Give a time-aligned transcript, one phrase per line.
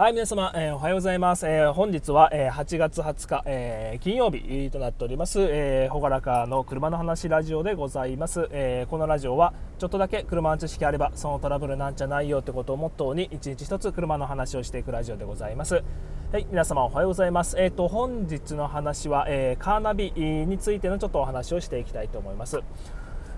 [0.00, 1.46] はい、皆様、えー、おはようございます。
[1.46, 8.48] えー、本日は、えー、8月20日、え金曜日となっております、えー、ほがらかの車の話ラジオでございます。
[8.50, 15.82] えこのラジオは、ちょっとだけ車の知識あれば、そのトラブルなんじゃないよってことをモットーに、一日一つ車の話をしていくラジオでございます。
[16.32, 17.60] はい、皆様おはようございます。
[17.60, 22.58] えっ、と、本日の話は、えカーナビについてのちょっとお話をしていきたいと思います。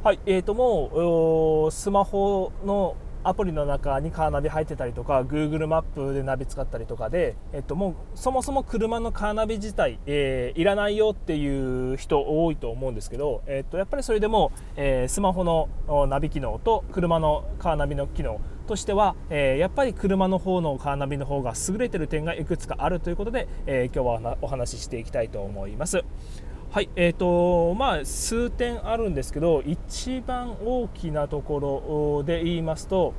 [0.05, 2.95] はい、えーと、もう、スマホの
[3.25, 15.69] アプリの中にカーナビ入ってたりとか Google マップでナビ使ったりとかで、えっと、もうそもそも車のカーナビ自体、えー、いらないよっていう人多いと思うんですけど、えっと、やっぱりそれでも、えー、スマホの
[16.09, 26.05] ナビ機能と車のカーナビの機能としては、えー、やっぱり車の方のカーナビの方が優れてる点がいくつかあるということで、え今日はお話ししていきたいと思います。
[26.73, 31.61] はい、えーとまあ、数点あるんですけど一番大きなとこ
[32.17, 33.13] ろで言いますと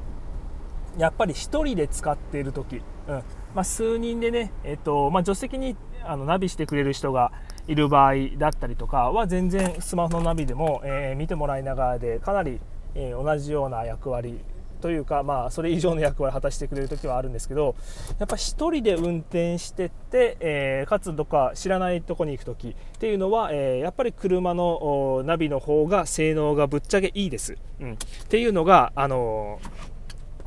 [0.98, 3.14] やっぱり1人で使っている時、うん
[3.54, 7.32] まあ、数人でね、えーとまあ、助手席にあのナビしてくれる人が
[7.68, 12.60] いる場合だったりとかは全然スマホのナビでも、えー、見てもらいながらでかなり、
[12.96, 14.40] えー、同じような役割
[14.84, 17.74] というか、まあ、それ以上の役割を果たしてくれる時はあるんですけど
[18.20, 18.38] やっぱ1
[18.70, 27.56] 人で運転してって、えー、かつどっか知らないとこに行く時っていうのは、えー、やっぱり車のナビの方が性能がぶっちゃけいいです。
[27.80, 29.62] うん、っていうのが、あの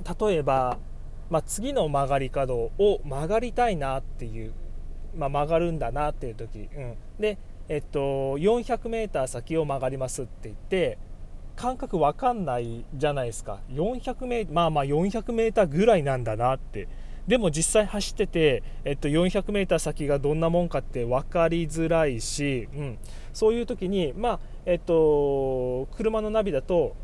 [0.04, 0.76] ー、例えば、
[1.30, 4.52] まあ、次の曲がり角を曲がりたいなっていう、
[5.16, 7.38] まあ、曲がるんだなっていう時、うん、で、
[7.70, 10.98] えっと、400m 先を曲がりますって言って
[11.56, 13.60] 感覚わかんないじゃないですか。
[13.72, 16.88] 400メまあまあ400メーターぐらいなんだなって。
[17.26, 22.98] でも実際走ってて、えっと、400メーター先がどんなもんかって分かりづらいし、うん、
[23.32, 26.94] そういう時にまあえっと車のナビだと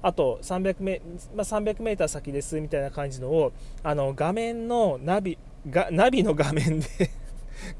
[0.00, 1.02] あと300メ,、
[1.34, 5.36] まあ、300メーター先ですみたいな感じのをあの画面のナビ
[5.68, 6.86] がナビの画面で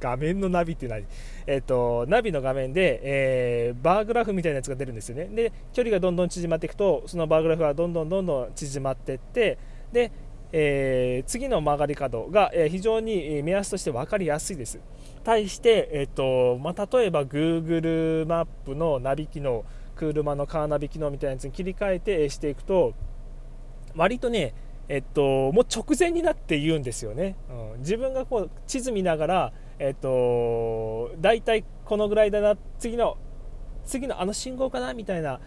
[0.01, 1.05] 画面のナビって何
[1.47, 5.27] えっ、ー、と、ナビの画面で、えー、バーグラフみたいなやつが出るんですよね。
[5.27, 9.59] で、距離がどんどん縮まっていくと、そのバーグラフがどんどんどんどん縮まっていって、
[9.93, 10.11] で、
[10.53, 14.81] えー、次の曲がり角が、え非常に目安として分かりやすいです。
[15.25, 19.65] 対して、えーとまあ、例えば Google マップのナビ機能、
[19.97, 22.95] 車のカーナビ機能みたいなやつに切り替えてしていくと、
[23.97, 24.55] 割とね、
[24.89, 33.19] えっと、もう直前になって言うんですよね、うん、自分がこう地図見ながら、えっと、大体このぐらいだな次の
[33.85, 35.41] 次のあの信号かなみたいな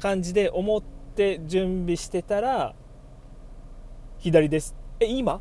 [0.00, 0.82] 感じで思っ
[1.14, 2.74] て準備してたら
[4.18, 4.74] 左です。
[5.00, 5.40] え今？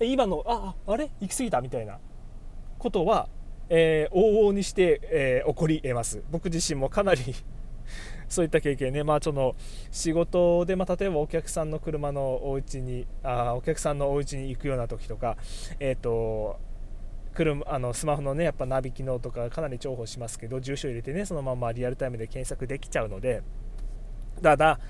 [0.00, 1.10] え今のああれ？
[1.20, 1.60] 行き過ぎた？
[1.60, 1.98] みたいな
[2.78, 3.28] ことは、
[3.68, 6.22] えー、往々にして、えー、起こり得ます。
[6.30, 7.20] 僕自身もかなり
[8.28, 9.54] そういった経験ね、まあ、その
[9.90, 15.36] 仕事で、まあ、例えばお客さんの車のお家にあお客さんのお家に行くような時とか、
[15.80, 16.58] えーと、
[17.38, 23.42] 車あのスマホのねやっぱナビ機能とかかなり重宝しますけど住所入れてねそのままリアルタイムで検索できちゃうので
[24.42, 24.80] ただ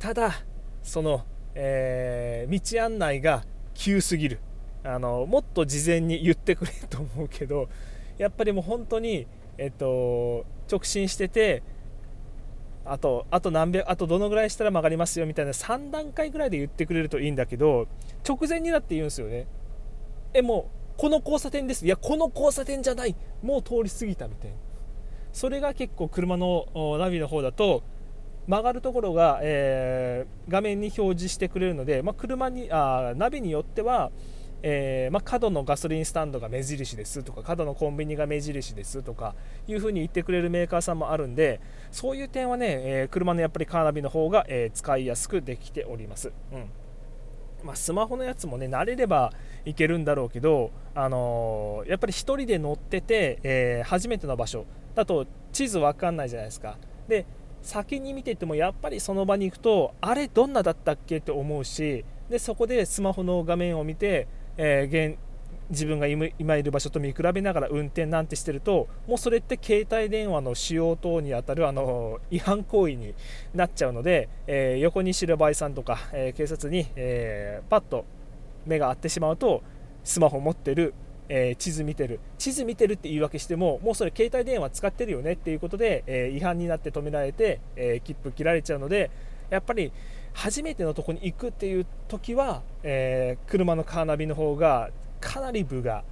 [0.00, 0.42] ただ
[0.82, 1.24] その、
[1.54, 3.44] えー、道案内が
[3.74, 4.40] 急すぎる。
[4.86, 7.70] あのもっと事前に言ってくれと思うけど
[8.18, 9.26] やっぱりもう本当に、
[9.56, 11.62] えっと、直進してて
[12.84, 17.88] あとあと何百あとどのぐらいしたら曲がりますよみたいな3段階ぐらいで言ってくれるといいんだけど
[18.28, 19.46] 直前になって言うんですよね。
[20.34, 21.84] えもうこの交差点です。
[21.84, 23.16] いやこの交差点じゃない。
[23.42, 24.56] もう通り過ぎたみたいな。
[25.32, 26.66] それが結構車の
[26.98, 27.82] ナビの方だと
[28.46, 34.12] 曲がるところが、えー、画面に表示してくれるので、まあ、車にあナビによっては
[34.66, 39.34] えー、まあ、角のガソリンスタンドが目印ですとか角のコンビニが目印ですとか
[39.68, 41.60] いうふうに言ってくれるメーカーさんもあるんで
[41.92, 46.32] そういう点はね、えー、車のやっぱりカーナビの方が、え、使いやすくできております。
[46.50, 46.70] うん。
[47.64, 49.32] まあ、スマホのやつもね慣れれば
[49.64, 56.76] いけるんだろうけど、あのー、やっぱり1人で乗ってて、えー、初めての場所だと地図分かんないじゃないですか。
[57.08, 57.26] で
[57.62, 65.18] 先に見ててもやっぱりその場に行くとあれどんなだったっけって思うしでそこでスマホの画面を見てえー、現
[65.70, 73.14] 自分が今いる場所と見比べながら運転なんてしてるともうそれって携帯電話の使用等にあたるあの違反行為に
[73.54, 78.04] なっちゃうので、えー、横に白バイさんとか、えー、警察に、えー、パッと
[78.66, 79.62] 目が合ってしまうと
[80.02, 80.92] スマホ持ってる、
[81.30, 82.20] え地図見てる。
[82.36, 89.10] 地図見てるって言い訳してももうそれ携帯電話使ってるよねっていうことで、え違反になって止められて、え切符切られちゃうので
[89.48, 89.92] やっぱり
[90.34, 94.90] 初めてのとこに行くっていう時は、えー、車のカーナビの方が
[95.24, 96.04] かなり部が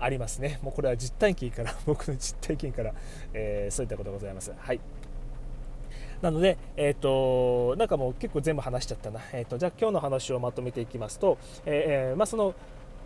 [0.00, 0.58] ありますね。
[0.62, 2.92] もうこれは実体験から 僕の実体験から、
[3.34, 4.52] えー、そういったことございます。
[4.56, 4.80] はい。
[6.22, 12.54] なので、えーと、なんかもう結構全部話しちゃったな、えーと、じゃあ今日の話をまとめていきますと、えー、まあ、その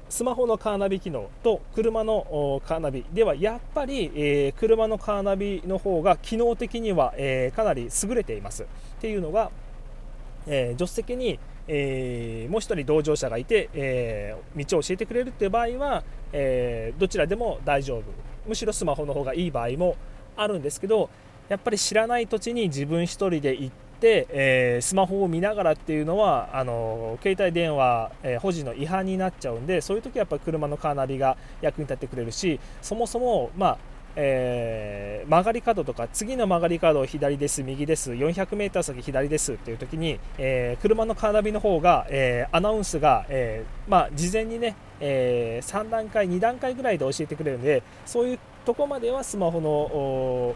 [0.08, 3.04] スマホのカーナビ機能と車のカーナビ。
[3.12, 8.62] ではやっぱり、えー、車のカーナビの方が機能的には、えー、かなり優れています。
[8.62, 8.66] っ
[9.00, 9.50] ていうのが、
[10.46, 18.28] え助手席に、えもう1人同乗者がいて、え道を教えてくれるっていう場合は、えどちらでも大丈夫。
[18.48, 19.96] むしろスマホの方がいい場合も
[20.36, 21.10] あるんですけど
[21.48, 33.78] やっぱり知らない土地に自分1人で行って、え、スマホを見ながらっていうのはあの携帯電話、え、保持の違反になっちゃうんでそういう時はやっぱ車のカーナビが役に立ってくれるしそもそも、まあ
[34.16, 50.54] えー、曲がり角とか次の曲がり角を左です右です 400m 先左ですっていう時に、えー、車のカーナビの方が、えー、アナウンスが、えまあ、事前にね、え3段階2段階ぐらいで教えてくれるんでそういうとこまではスマホの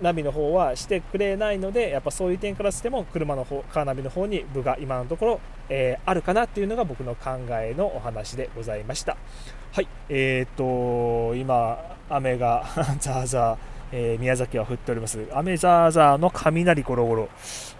[0.00, 9.16] ナビの方はしてくれないのでやっぱそういう点からしても車の方カーナビの方に部が今のところ、えー、あるかなっていうのが僕の考えのお話でございました。
[9.72, 12.64] はいえーと今雨が
[13.00, 15.24] ザーザーえー、宮崎は降っております。
[15.32, 17.28] 雨ザーザーの雷ゴロゴロ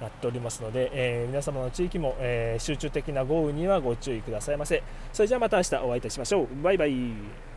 [0.00, 4.80] なっておりますので、えー、皆様の地域も、えー、集中的な豪雨にはご注意くださいませ。
[5.12, 6.62] それじゃあまた明日お会いいたしましょう。
[6.62, 7.53] バイバイ。